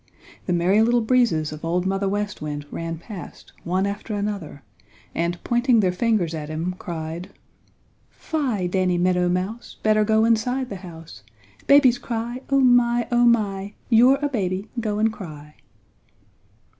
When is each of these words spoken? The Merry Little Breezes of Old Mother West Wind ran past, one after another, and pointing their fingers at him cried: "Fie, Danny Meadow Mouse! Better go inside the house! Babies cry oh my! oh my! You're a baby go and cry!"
The 0.47 0.53
Merry 0.53 0.81
Little 0.81 1.01
Breezes 1.01 1.51
of 1.51 1.63
Old 1.63 1.85
Mother 1.85 2.09
West 2.09 2.41
Wind 2.41 2.65
ran 2.71 2.97
past, 2.97 3.53
one 3.63 3.85
after 3.85 4.15
another, 4.15 4.63
and 5.13 5.37
pointing 5.43 5.79
their 5.79 5.91
fingers 5.91 6.33
at 6.33 6.49
him 6.49 6.73
cried: 6.79 7.29
"Fie, 8.09 8.67
Danny 8.67 8.97
Meadow 8.97 9.29
Mouse! 9.29 9.77
Better 9.83 10.03
go 10.03 10.25
inside 10.25 10.69
the 10.69 10.77
house! 10.77 11.21
Babies 11.67 11.99
cry 11.99 12.41
oh 12.49 12.61
my! 12.61 13.07
oh 13.11 13.25
my! 13.27 13.75
You're 13.89 14.17
a 14.23 14.27
baby 14.29 14.71
go 14.79 14.97
and 14.97 15.13
cry!" 15.13 15.57